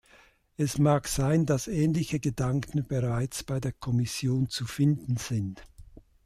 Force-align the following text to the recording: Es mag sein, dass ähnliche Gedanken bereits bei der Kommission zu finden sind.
Es 0.57 0.79
mag 0.79 1.07
sein, 1.07 1.45
dass 1.45 1.67
ähnliche 1.67 2.19
Gedanken 2.19 2.87
bereits 2.87 3.43
bei 3.43 3.59
der 3.59 3.71
Kommission 3.71 4.49
zu 4.49 4.65
finden 4.65 5.17
sind. 5.17 5.63